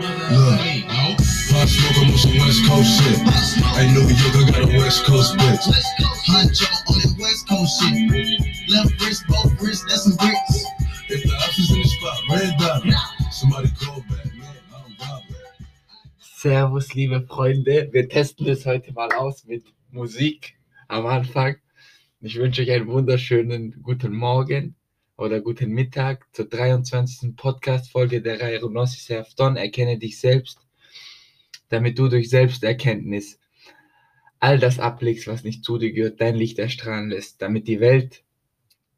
[0.00, 0.60] Look,
[1.50, 3.20] pot smoking with some West Coast shit.
[3.76, 5.60] Ain't New York, I got a West Coast bitch.
[6.24, 8.70] Huncho on that West Coast shit.
[8.70, 10.64] Left wrist, both wrists, that's some bricks.
[11.10, 12.82] If the ops is in the spot, red dot.
[13.30, 14.26] Somebody call back.
[16.18, 17.90] Servus, liebe Freunde.
[17.92, 20.54] Wir testen das heute mal aus mit Musik
[20.88, 21.56] am Anfang.
[22.22, 24.76] Ich wünsche euch einen wunderschönen guten Morgen
[25.20, 27.36] oder guten Mittag zur 23.
[27.36, 29.56] Podcast-Folge der Reihe Runossi Serfton.
[29.56, 30.58] Erkenne dich selbst,
[31.68, 33.38] damit du durch Selbsterkenntnis
[34.38, 38.24] all das ablegst, was nicht zu dir gehört, dein Licht erstrahlen lässt, damit die Welt,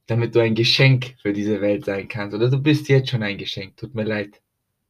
[0.06, 2.36] damit du ein Geschenk für diese Welt sein kannst.
[2.36, 3.76] Oder du bist jetzt schon ein Geschenk.
[3.76, 4.40] Tut mir leid.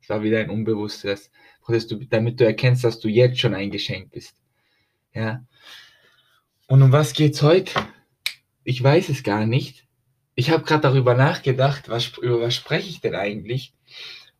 [0.02, 1.30] Es war wieder ein unbewusstes
[1.62, 4.36] Prozess, damit du erkennst, dass du jetzt schon ein Geschenk bist.
[5.14, 5.46] Ja.
[6.66, 7.72] Und um was geht's heute?
[8.64, 9.81] Ich weiß es gar nicht.
[10.34, 13.74] Ich habe gerade darüber nachgedacht, was, über was spreche ich denn eigentlich?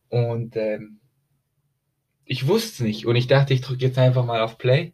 [0.09, 0.99] Und ähm,
[2.25, 3.05] ich wusste es nicht.
[3.05, 4.93] Und ich dachte, ich drücke jetzt einfach mal auf Play.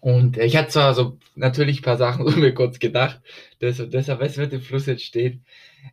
[0.00, 3.20] Und äh, ich hatte zwar so natürlich ein paar Sachen mir kurz gedacht,
[3.60, 5.44] das, deshalb, es wird im Fluss jetzt stehen.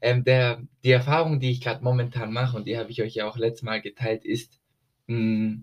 [0.01, 3.27] Ähm, der, die Erfahrung, die ich gerade momentan mache, und die habe ich euch ja
[3.27, 4.59] auch letztes Mal geteilt, ist,
[5.07, 5.57] mh,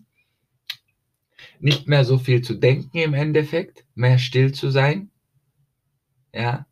[1.60, 5.10] nicht mehr so viel zu denken im Endeffekt, mehr still zu sein.
[6.34, 6.66] Ja.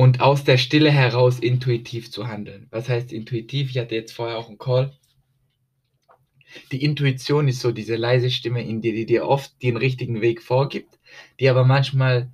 [0.00, 2.68] Und aus der Stille heraus intuitiv zu handeln.
[2.70, 3.68] Was heißt intuitiv?
[3.68, 4.96] Ich hatte jetzt vorher auch einen Call.
[6.72, 10.40] Die Intuition ist so diese leise Stimme in dir, die dir oft den richtigen Weg
[10.40, 10.98] vorgibt,
[11.38, 12.30] die aber manchmal,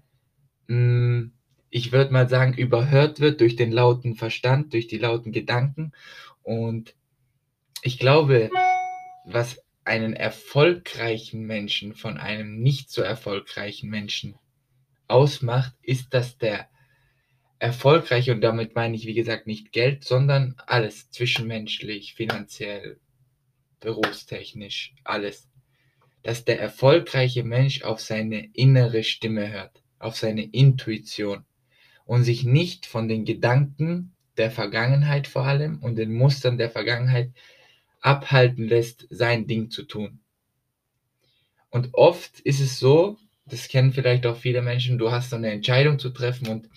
[0.69, 1.31] mh,
[1.71, 5.91] ich würde mal sagen, überhört wird durch den lauten Verstand, durch die lauten Gedanken.
[6.45, 6.95] Und
[7.83, 8.49] ich glaube,
[9.25, 14.37] was einen erfolgreichen Menschen von einem nicht so erfolgreichen Menschen
[15.09, 16.69] ausmacht, ist, dass der
[17.59, 23.01] erfolgreiche, und damit meine ich, wie gesagt, nicht Geld, sondern alles zwischenmenschlich, finanziell,
[23.81, 25.49] berufstechnisch, alles,
[26.23, 31.45] dass der erfolgreiche Mensch auf seine innere Stimme hört, auf seine Intuition
[32.05, 37.31] und sich nicht von den Gedanken der Vergangenheit vor allem und den Mustern der Vergangenheit
[38.01, 40.21] abhalten lässt, sein Ding zu tun.
[41.71, 45.51] Und oft ist es so, das kennen vielleicht auch viele Menschen, du hast so eine
[45.51, 46.69] Entscheidung zu treffen und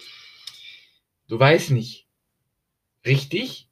[1.30, 2.08] du weißt nicht
[3.06, 3.70] richtig,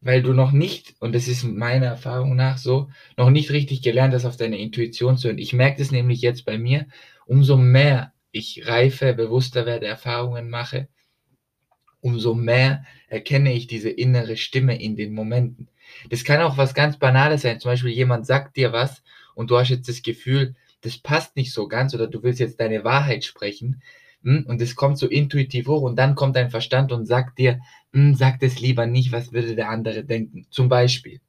[0.00, 4.14] weil du noch nicht, und das ist meiner Erfahrung nach so, noch nicht richtig gelernt
[4.14, 5.38] hast, auf deine Intuition zu hören.
[5.38, 6.86] Ich merke das nämlich jetzt bei mir,
[7.26, 10.88] umso mehr ich reife, bewusster werde, Erfahrungen mache,
[12.00, 15.68] umso mehr erkenne ich diese innere Stimme in den Momenten.
[16.08, 17.60] Das kann auch was ganz Banales sein.
[17.60, 19.02] Zum Beispiel jemand sagt dir was
[19.34, 22.58] und du hast jetzt das Gefühl, das passt nicht so ganz oder du willst jetzt
[22.58, 23.82] deine Wahrheit sprechen
[24.24, 27.60] und es kommt so intuitiv hoch und dann kommt dein Verstand und sagt dir,
[27.92, 30.46] hm, sag das lieber nicht, was würde der andere denken?
[30.50, 31.20] Zum Beispiel.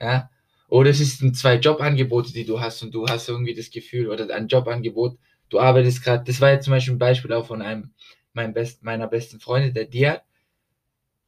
[0.00, 0.30] Ja?
[0.68, 4.34] Oder es ein zwei Jobangebote, die du hast und du hast irgendwie das Gefühl oder
[4.34, 5.18] ein Jobangebot,
[5.48, 7.92] du arbeitest gerade, das war jetzt zum Beispiel ein Beispiel auch von einem
[8.34, 10.22] mein best, meiner besten Freunde, der Dia,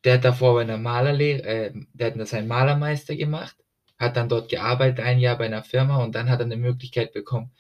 [0.05, 3.57] der hat davor bei einer Malerlehre, äh, der hat das ein Malermeister gemacht,
[3.99, 7.13] hat dann dort gearbeitet, ein Jahr bei einer Firma und dann hat er eine Möglichkeit
[7.13, 7.51] bekommen,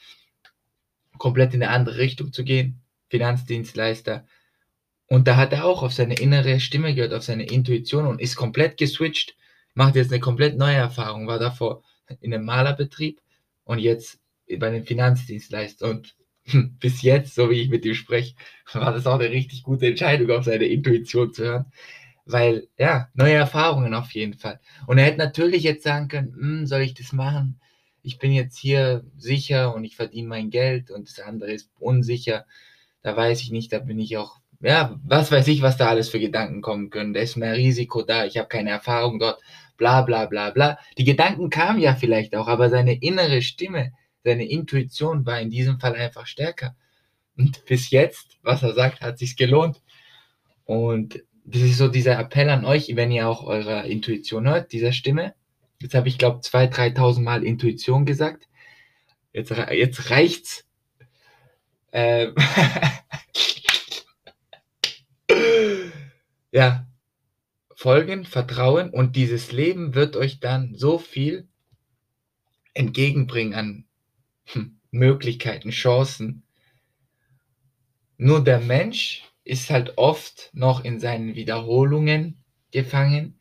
[1.19, 2.80] komplett in eine andere Richtung zu gehen,
[3.10, 4.26] Finanzdienstleister.
[5.06, 8.37] Und da hat er auch auf seine innere Stimme gehört, auf seine Intuition und ist
[8.37, 9.37] komplett geswitcht,
[9.75, 11.82] macht jetzt eine komplett neue Erfahrung, war davor
[12.21, 13.21] in einem Malerbetrieb
[13.65, 14.21] und jetzt
[14.59, 15.91] bei einem Finanzdienstleister.
[15.91, 16.16] Und
[16.81, 18.34] bis jetzt, so wie ich mit ihm spreche,
[18.72, 21.72] war das auch eine richtig gute Entscheidung, auf seine Intuition zu hören.
[22.25, 24.60] Weil, ja, neue Erfahrungen auf jeden Fall.
[24.87, 27.60] Und er hätte natürlich jetzt sagen können, hm, soll ich das machen?
[28.03, 32.47] Ich bin jetzt hier sicher und ich verdiene mein Geld und das andere ist unsicher.
[33.03, 36.11] Da weiß ich nicht, da bin ich auch, ja, was weiß ich, was da alles
[36.11, 37.15] für Gedanken kommen können.
[37.15, 39.41] Da ist mehr Risiko da, ich habe keine Erfahrung dort,
[39.77, 40.78] bla bla bla bla.
[40.99, 45.81] Die Gedanken kamen ja vielleicht auch, aber seine innere Stimme, seine Intuition war in diesem
[45.81, 46.77] Fall einfach stärker.
[47.37, 49.81] Und bis jetzt, was er sagt, hat sich's gelohnt.
[50.65, 54.93] Und das ist so dieser Appell an euch, wenn ihr auch eurer Intuition hört, dieser
[54.93, 55.34] Stimme.
[55.81, 58.47] Jetzt habe ich, glaube 2.000, 3.000 Mal Intuition gesagt.
[59.33, 60.66] Jetzt, jetzt reicht's.
[61.92, 62.34] Ähm
[66.53, 66.87] ja,
[67.75, 71.48] folgen, vertrauen und dieses Leben wird euch dann so viel
[72.75, 73.84] entgegenbringen an
[74.47, 76.42] hm, Möglichkeiten, Chancen.
[78.16, 83.40] Nur der Mensch ist halt oft noch in seinen Wiederholungen gefangen.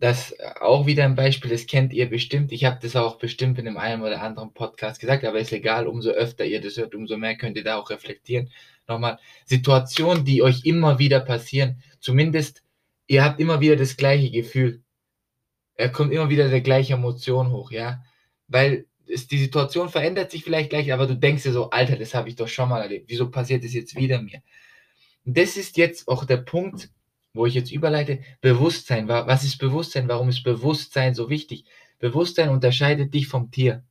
[0.00, 2.52] Das äh, auch wieder ein Beispiel, das kennt ihr bestimmt.
[2.52, 5.86] Ich habe das auch bestimmt in einem einen oder anderen Podcast gesagt, aber ist egal,
[5.86, 8.50] umso öfter ihr das hört, umso mehr könnt ihr da auch reflektieren.
[8.86, 12.62] Nochmal, Situationen, die euch immer wieder passieren, zumindest
[13.06, 14.82] ihr habt immer wieder das gleiche Gefühl.
[15.76, 18.02] er kommt immer wieder der gleiche Emotion hoch, ja.
[18.48, 22.14] Weil es, die Situation verändert sich vielleicht gleich, aber du denkst dir so, Alter, das
[22.14, 23.06] habe ich doch schon mal erlebt.
[23.08, 24.42] Wieso passiert das jetzt wieder mir?
[25.24, 26.90] Und das ist jetzt auch der Punkt,
[27.32, 28.20] wo ich jetzt überleite.
[28.40, 29.08] Bewusstsein.
[29.08, 30.08] Was ist Bewusstsein?
[30.08, 31.64] Warum ist Bewusstsein so wichtig?
[31.98, 33.84] Bewusstsein unterscheidet dich vom Tier.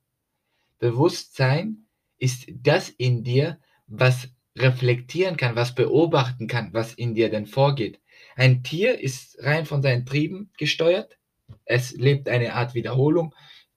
[0.80, 1.88] Bewusstsein
[2.18, 8.00] ist das in dir, was reflektieren kann, was beobachten kann, was in dir denn vorgeht.
[8.36, 11.18] Ein Tier ist rein von seinen Trieben gesteuert.
[11.66, 13.34] Es lebt eine Art Wiederholung,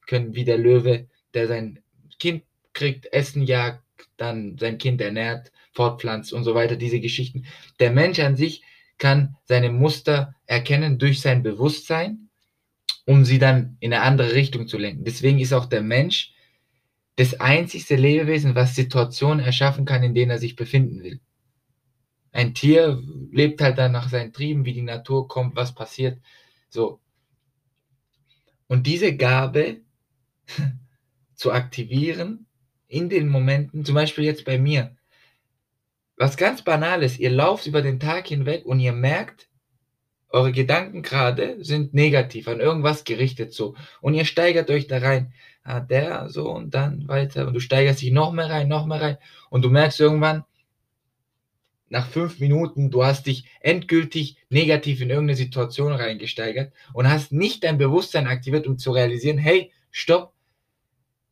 [0.07, 1.81] können wie der Löwe, der sein
[2.19, 3.83] Kind kriegt, Essen jagt,
[4.17, 7.47] dann sein Kind ernährt, fortpflanzt und so weiter, diese Geschichten.
[7.79, 8.63] Der Mensch an sich
[9.01, 12.29] kann seine Muster erkennen durch sein Bewusstsein,
[13.07, 15.05] um sie dann in eine andere Richtung zu lenken.
[15.05, 16.33] Deswegen ist auch der Mensch
[17.17, 21.21] das einzigste Lebewesen, was Situationen erschaffen kann, in denen er sich befinden will.
[22.31, 23.03] Ein Tier
[23.33, 26.21] lebt halt dann nach seinen Trieben, wie die Natur kommt, was passiert.
[26.69, 27.01] So.
[28.69, 29.81] Und diese Gabe
[31.35, 32.47] zu aktivieren
[32.87, 34.97] in den Momenten, zum Beispiel jetzt bei mir,
[36.21, 39.49] was ganz Banales, ihr lauft über den Tag hinweg und ihr merkt,
[40.29, 43.75] eure Gedanken gerade sind negativ, an irgendwas gerichtet so.
[44.03, 45.33] Und ihr steigert euch da rein.
[45.63, 47.47] Ah, der, so und dann weiter.
[47.47, 49.17] Und du steigerst dich noch mehr rein, noch mehr rein.
[49.49, 50.45] Und du merkst irgendwann,
[51.89, 57.65] nach fünf Minuten, du hast dich endgültig negativ in irgendeine Situation reingesteigert und hast nicht
[57.65, 60.35] dein Bewusstsein aktiviert, um zu realisieren, hey, stopp,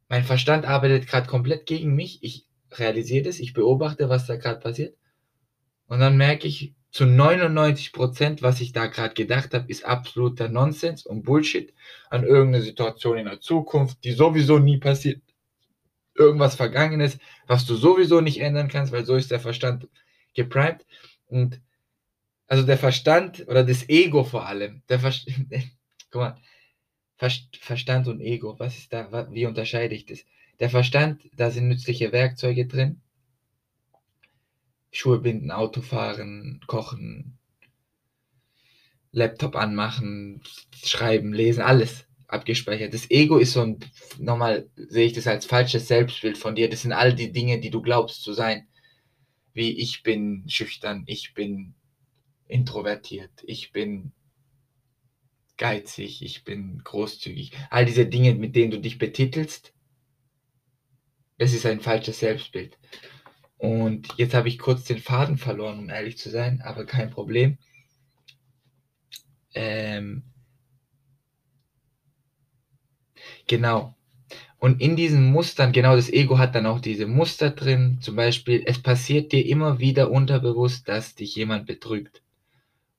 [0.08, 2.22] mein Verstand arbeitet gerade komplett gegen mich.
[2.22, 4.96] Ich realisiere das, ich beobachte, was da gerade passiert.
[5.86, 10.48] Und dann merke ich, zu 99 Prozent, was ich da gerade gedacht habe, ist absoluter
[10.48, 11.74] Nonsens und Bullshit
[12.08, 15.22] an irgendeine Situation in der Zukunft, die sowieso nie passiert.
[16.14, 19.86] Irgendwas Vergangenes, was du sowieso nicht ändern kannst, weil so ist der Verstand
[20.34, 20.84] geprimed.
[21.26, 21.60] Und
[22.46, 25.46] also der Verstand oder das Ego vor allem, der Verstand,
[26.10, 26.36] guck mal,
[27.60, 30.24] Verstand und Ego, was ist da, wie unterscheide ich das?
[30.60, 33.00] Der Verstand, da sind nützliche Werkzeuge drin,
[34.90, 37.38] Schuhe binden, Auto fahren, kochen,
[39.12, 40.42] Laptop anmachen,
[40.84, 42.92] schreiben, lesen, alles abgespeichert.
[42.92, 43.78] Das Ego ist so ein,
[44.18, 46.68] nochmal sehe ich das als falsches Selbstbild von dir.
[46.68, 48.66] Das sind all die Dinge, die du glaubst zu sein.
[49.54, 51.74] Wie ich bin schüchtern, ich bin
[52.46, 54.12] introvertiert, ich bin
[55.56, 57.52] geizig, ich bin großzügig.
[57.70, 59.72] All diese Dinge, mit denen du dich betitelst,
[61.38, 62.78] das ist ein falsches Selbstbild.
[63.58, 67.58] Und jetzt habe ich kurz den Faden verloren, um ehrlich zu sein, aber kein Problem.
[69.54, 70.22] Ähm,
[73.46, 73.94] genau.
[74.60, 77.98] Und in diesen Mustern, genau das Ego hat dann auch diese Muster drin.
[78.00, 82.22] Zum Beispiel, es passiert dir immer wieder unterbewusst, dass dich jemand betrügt.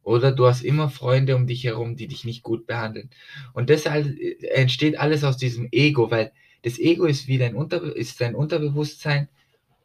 [0.03, 3.09] Oder du hast immer Freunde um dich herum, die dich nicht gut behandeln.
[3.53, 6.31] Und deshalb äh, entsteht alles aus diesem Ego, weil
[6.63, 9.29] das Ego ist wie dein, Unter ist dein Unterbewusstsein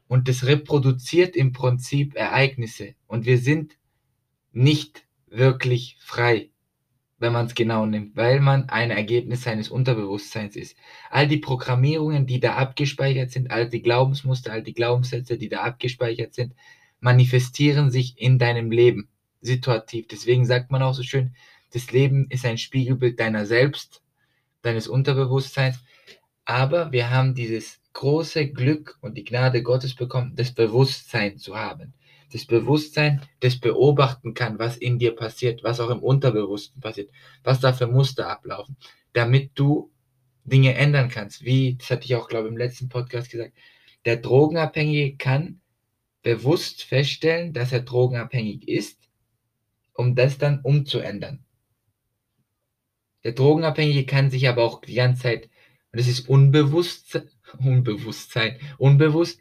[0.08, 2.94] und das reproduziert im Prinzip Ereignisse.
[3.06, 3.76] Und wir sind
[4.52, 6.50] nicht wirklich frei,
[7.18, 10.76] wenn man es genau nimmt, weil man ein Ergebnis seines Unterbewusstseins ist.
[11.10, 15.62] All die Programmierungen, die da abgespeichert sind, all die Glaubensmuster, all die Glaubenssätze, die da
[15.62, 16.54] abgespeichert sind,
[17.00, 19.08] manifestieren sich in deinem Leben
[19.40, 20.06] situativ.
[20.08, 21.34] Deswegen sagt man auch so schön,
[21.72, 24.02] das Leben ist ein Spiegelbild deiner selbst,
[24.62, 25.82] deines Unterbewusstseins.
[26.44, 31.94] Aber wir haben dieses große Glück und die Gnade Gottes bekommen, das Bewusstsein zu haben.
[32.32, 37.10] Das Bewusstsein, das beobachten kann, was in dir passiert, was auch im Unterbewussten passiert,
[37.44, 38.76] was da für Muster ablaufen,
[39.12, 39.90] damit du
[40.44, 41.44] Dinge ändern kannst.
[41.44, 43.52] Wie, das hatte ich auch, glaube ich, im letzten Podcast gesagt,
[44.04, 45.60] der Drogenabhängige kann
[46.22, 48.98] bewusst feststellen, dass er drogenabhängig ist,
[49.94, 51.44] um das dann umzuändern.
[53.22, 55.48] Der Drogenabhängige kann sich aber auch die ganze Zeit,
[55.94, 57.20] das ist unbewusst,
[57.58, 59.40] Unbewusstsein, unbewusst,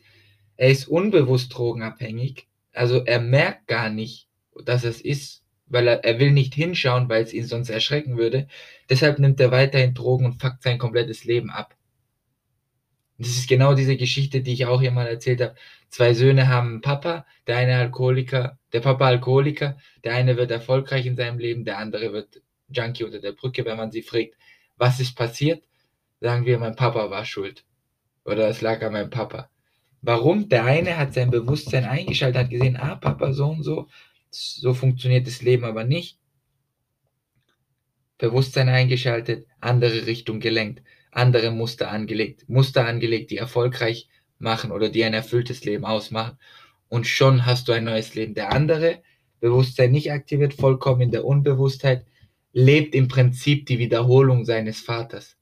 [0.56, 4.28] er ist unbewusst drogenabhängig, also er merkt gar nicht,
[4.66, 8.48] dass es ist, weil er, er will nicht hinschauen, weil es ihn sonst erschrecken würde.
[8.90, 11.76] Deshalb nimmt er weiterhin Drogen und fuckt sein komplettes Leben ab.
[13.18, 15.56] Das ist genau diese Geschichte, die ich auch hier mal erzählt habe.
[15.90, 21.06] Zwei Söhne haben einen Papa, der eine Alkoholiker, der Papa Alkoholiker, der eine wird erfolgreich
[21.06, 23.66] in seinem Leben, der andere wird Junkie unter der Brücke.
[23.66, 24.36] Wenn man sie fragt,
[24.78, 25.64] was ist passiert,
[26.24, 27.66] sagen wir, mein Papa war schuld.
[28.24, 29.50] Oder es lag an meinem Papa.
[30.02, 30.48] Warum?
[30.48, 33.90] Der eine hat sein Bewusstsein eingeschaltet, hat gesehen, ah, Papa, so und so.
[34.32, 36.18] So funktioniert das Leben aber nicht.
[38.18, 44.08] Bewusstsein eingeschaltet, andere Richtung gelenkt, andere Muster angelegt, Muster angelegt, die erfolgreich
[44.40, 46.38] machen oder die ein erfülltes Leben ausmachen.
[46.88, 48.34] Und schon hast du ein neues Leben.
[48.34, 49.04] Der andere,
[49.42, 52.06] Bewusstsein nicht aktiviert, vollkommen in der Unbewusstheit,
[52.54, 55.36] lebt im Prinzip die Wiederholung seines Vaters.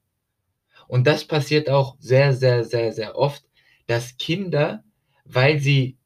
[0.92, 3.42] Und das passiert auch sehr, sehr, sehr, sehr oft,
[3.86, 4.84] dass Kinder,
[5.24, 5.96] weil sie,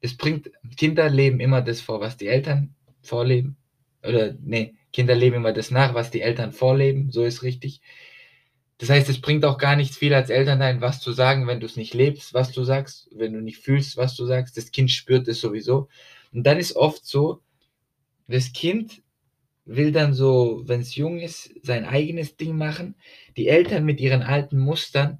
[0.00, 3.56] es bringt, Kinder leben immer das vor, was die Eltern vorleben.
[4.02, 7.82] Oder, nee, Kinder leben immer das nach, was die Eltern vorleben, so ist richtig.
[8.78, 11.66] Das heißt, es bringt auch gar nichts viel als Elternteil, was zu sagen, wenn du
[11.66, 14.56] es nicht lebst, was du sagst, wenn du nicht fühlst, was du sagst.
[14.56, 15.88] Das Kind spürt es sowieso.
[16.32, 17.42] Und dann ist oft so,
[18.26, 19.04] das Kind
[19.76, 22.96] will dann so, wenn es jung ist, sein eigenes Ding machen.
[23.36, 25.18] Die Eltern mit ihren alten Mustern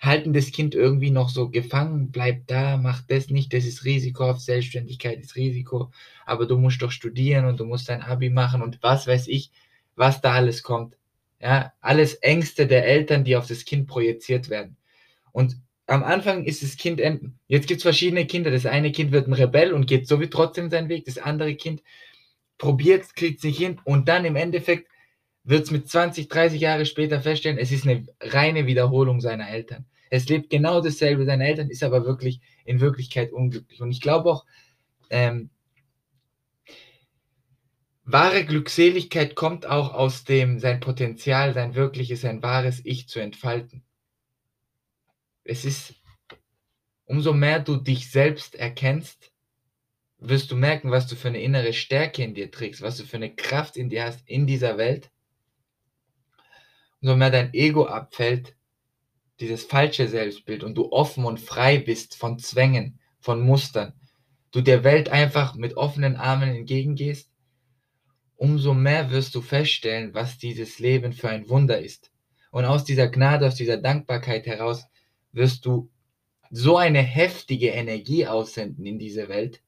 [0.00, 4.30] halten das Kind irgendwie noch so gefangen, bleibt da, macht das nicht, das ist Risiko
[4.30, 5.90] auf Selbstständigkeit ist Risiko,
[6.26, 9.50] aber du musst doch studieren und du musst dein Abi machen und was weiß ich,
[9.96, 10.96] was da alles kommt.
[11.40, 14.76] Ja, alles Ängste der Eltern, die auf das Kind projiziert werden.
[15.32, 17.00] Und am Anfang ist das Kind,
[17.48, 18.50] jetzt gibt es verschiedene Kinder.
[18.50, 21.04] Das eine Kind wird ein Rebell und geht so wie trotzdem seinen Weg.
[21.04, 21.82] Das andere Kind
[22.58, 24.88] probiert, kriegt es nicht hin und dann im Endeffekt
[25.44, 29.84] wird es mit 20, 30 Jahre später feststellen, es ist eine reine Wiederholung seiner Eltern.
[30.10, 33.80] Es lebt genau dasselbe seiner Eltern, ist aber wirklich in Wirklichkeit unglücklich.
[33.80, 34.46] Und ich glaube auch,
[35.10, 35.50] ähm,
[38.04, 43.82] wahre Glückseligkeit kommt auch aus dem, sein Potenzial, sein wirkliches, sein wahres Ich zu entfalten.
[45.42, 45.94] Es ist,
[47.06, 49.33] umso mehr du dich selbst erkennst,
[50.18, 53.16] wirst du merken, was du für eine innere Stärke in dir trägst, was du für
[53.16, 55.10] eine Kraft in dir hast in dieser Welt.
[57.00, 58.56] Umso mehr dein Ego abfällt,
[59.40, 63.92] dieses falsche Selbstbild und du offen und frei bist von Zwängen, von Mustern,
[64.52, 67.30] du der Welt einfach mit offenen Armen entgegengehst,
[68.36, 72.10] umso mehr wirst du feststellen, was dieses Leben für ein Wunder ist.
[72.50, 74.86] Und aus dieser Gnade, aus dieser Dankbarkeit heraus
[75.32, 75.90] wirst du
[76.50, 79.60] so eine heftige Energie aussenden in diese Welt,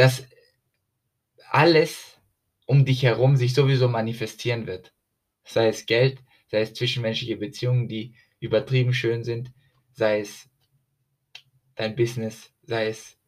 [0.00, 0.26] dass
[1.50, 2.18] alles
[2.64, 4.94] um dich herum sich sowieso manifestieren wird.
[5.44, 9.52] Sei es Geld, sei es zwischenmenschliche Beziehungen, die übertrieben schön sind,
[9.92, 10.48] sei es
[11.74, 13.18] dein Business, sei es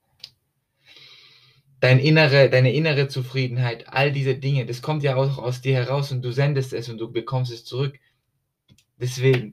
[1.79, 6.11] dein innere, deine innere Zufriedenheit, all diese Dinge, das kommt ja auch aus dir heraus
[6.11, 8.01] und du sendest es und du bekommst es zurück.
[8.97, 9.53] Deswegen,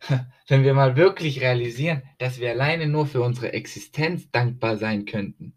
[0.46, 5.54] wenn wir mal wirklich realisieren, dass wir alleine nur für unsere Existenz dankbar sein könnten,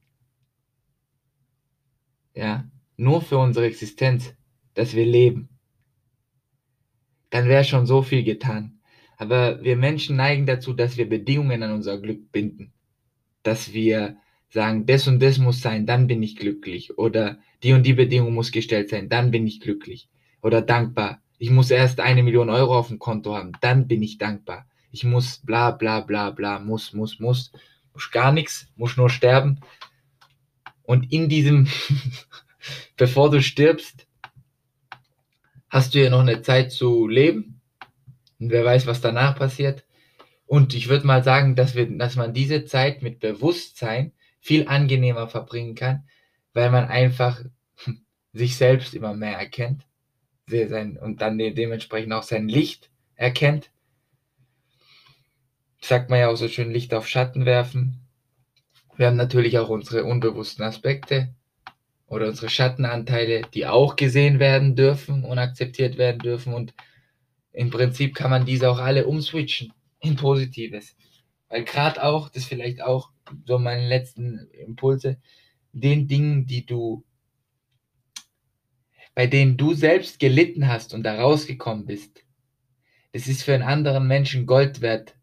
[2.33, 4.33] ja, nur für unsere Existenz,
[4.73, 5.50] dass wir leben,
[7.29, 8.79] dann wäre schon so viel getan.
[9.17, 12.73] Aber wir Menschen neigen dazu, dass wir Bedingungen an unser Glück binden.
[13.43, 14.17] Dass wir
[14.50, 16.97] sagen, das und das muss sein, dann bin ich glücklich.
[16.97, 20.09] Oder die und die Bedingung muss gestellt sein, dann bin ich glücklich.
[20.41, 21.21] Oder dankbar.
[21.38, 24.67] Ich muss erst eine Million Euro auf dem Konto haben, dann bin ich dankbar.
[24.91, 27.51] Ich muss bla bla bla bla, muss, muss, muss.
[27.93, 29.59] Muss gar nichts, muss nur sterben.
[30.91, 31.69] Und in diesem,
[32.98, 34.07] bevor du stirbst,
[35.69, 37.62] hast du ja noch eine Zeit zu leben.
[38.39, 39.86] Und wer weiß, was danach passiert.
[40.48, 45.29] Und ich würde mal sagen, dass, wir, dass man diese Zeit mit Bewusstsein viel angenehmer
[45.29, 46.03] verbringen kann,
[46.51, 47.41] weil man einfach
[48.33, 49.86] sich selbst immer mehr erkennt
[50.45, 53.71] sein, und dann dementsprechend auch sein Licht erkennt.
[55.79, 58.01] Sagt man ja auch so schön, Licht auf Schatten werfen.
[59.01, 61.34] Wir haben natürlich auch unsere unbewussten Aspekte
[62.05, 66.53] oder unsere Schattenanteile, die auch gesehen werden dürfen und akzeptiert werden dürfen.
[66.53, 66.75] Und
[67.51, 70.96] im Prinzip kann man diese auch alle umswitchen in Positives.
[71.50, 73.10] Weil gerade auch, das vielleicht auch
[73.48, 75.17] so meine letzten Impulse,
[75.72, 77.03] den Dingen, die du,
[79.15, 82.24] bei denen du selbst gelitten hast und da rausgekommen bist,
[83.13, 85.15] das ist für einen anderen Menschen Gold wert,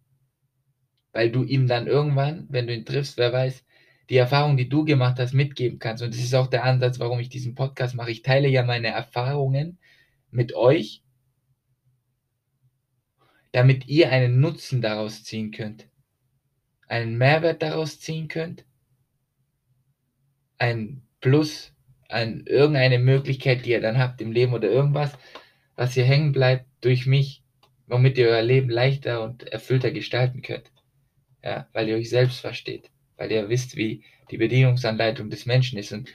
[1.12, 3.64] weil du ihm dann irgendwann, wenn du ihn triffst, wer weiß,
[4.10, 6.02] die Erfahrung, die du gemacht hast, mitgeben kannst.
[6.02, 8.10] Und das ist auch der Ansatz, warum ich diesen Podcast mache.
[8.10, 9.78] Ich teile ja meine Erfahrungen
[10.30, 11.02] mit euch,
[13.52, 15.88] damit ihr einen Nutzen daraus ziehen könnt.
[16.86, 18.64] Einen Mehrwert daraus ziehen könnt.
[20.56, 21.74] Ein Plus,
[22.08, 25.12] ein, irgendeine Möglichkeit, die ihr dann habt im Leben oder irgendwas,
[25.76, 27.42] was hier hängen bleibt durch mich,
[27.86, 30.72] womit ihr euer Leben leichter und erfüllter gestalten könnt.
[31.44, 35.92] Ja, weil ihr euch selbst versteht weil ihr wisst, wie die Bedienungsanleitung des Menschen ist.
[35.92, 36.08] Und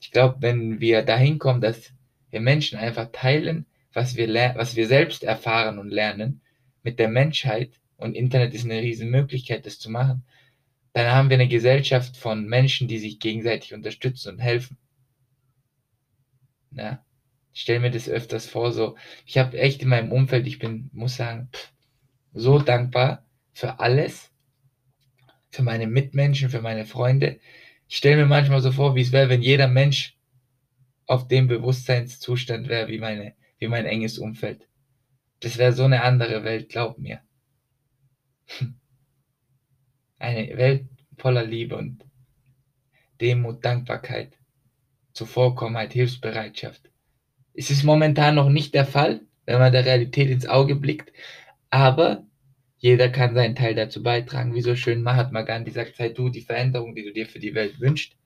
[0.00, 1.92] ich glaube, wenn wir dahin kommen, dass
[2.30, 6.40] wir Menschen einfach teilen, was wir, was wir selbst erfahren und lernen
[6.82, 10.24] mit der Menschheit, und Internet ist eine riesen Möglichkeit, das zu machen,
[10.92, 14.78] dann haben wir eine Gesellschaft von Menschen, die sich gegenseitig unterstützen und helfen.
[16.72, 17.04] Ja,
[17.52, 20.90] ich stelle mir das öfters vor, so, ich habe echt in meinem Umfeld, ich bin,
[20.92, 21.48] muss sagen,
[22.32, 24.30] so dankbar für alles,
[25.56, 27.40] für meine Mitmenschen, für meine Freunde.
[27.88, 30.16] Ich stelle mir manchmal so vor, wie es wäre, wenn jeder Mensch
[31.06, 34.68] auf dem Bewusstseinszustand wäre wie, meine, wie mein enges Umfeld.
[35.40, 37.20] Das wäre so eine andere Welt, glaub mir.
[40.18, 40.86] Eine Welt
[41.18, 42.02] voller Liebe und
[43.20, 44.32] Demut, Dankbarkeit,
[45.12, 46.90] Zuvorkommenheit, Hilfsbereitschaft.
[47.52, 51.12] Es ist momentan noch nicht der Fall, wenn man der Realität ins Auge blickt,
[51.68, 52.26] aber
[52.78, 54.54] jeder kann seinen Teil dazu beitragen.
[54.54, 57.54] Wie so schön Mahatma Gandhi sagt, sei du die Veränderung, die du dir für die
[57.54, 58.16] Welt wünschst.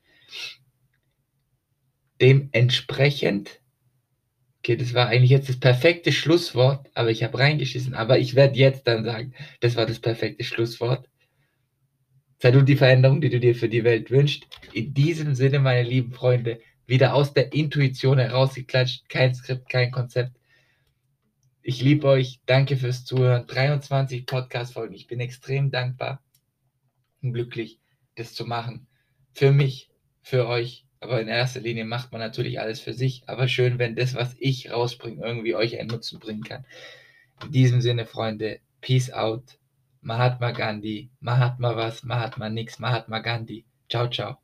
[2.20, 3.60] Dementsprechend,
[4.58, 8.58] okay, das war eigentlich jetzt das perfekte Schlusswort, aber ich habe reingeschissen, aber ich werde
[8.58, 11.08] jetzt dann sagen, das war das perfekte Schlusswort.
[12.38, 14.46] Sei du die Veränderung, die du dir für die Welt wünschst.
[14.72, 20.39] In diesem Sinne, meine lieben Freunde, wieder aus der Intuition herausgeklatscht, kein Skript, kein Konzept.
[21.62, 23.46] Ich liebe euch, danke fürs Zuhören.
[23.46, 24.94] 23 Podcast-Folgen.
[24.94, 26.22] Ich bin extrem dankbar
[27.22, 27.78] und glücklich,
[28.14, 28.86] das zu machen.
[29.34, 29.90] Für mich,
[30.22, 30.86] für euch.
[31.00, 33.24] Aber in erster Linie macht man natürlich alles für sich.
[33.26, 36.64] Aber schön, wenn das, was ich rausbringe, irgendwie euch einen Nutzen bringen kann.
[37.44, 39.58] In diesem Sinne, Freunde, Peace out.
[40.02, 43.66] Mahatma Gandhi, Mahatma was, Mahatma nix, Mahatma Gandhi.
[43.90, 44.38] Ciao, ciao.